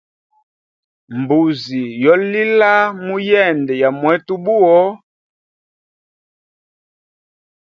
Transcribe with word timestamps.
Mbuzi 1.19 1.81
yo 2.03 2.13
lila 2.31 2.73
muyende 3.03 3.73
ya 3.81 3.89
mwetu 3.99 4.33
buwo. 4.43 4.75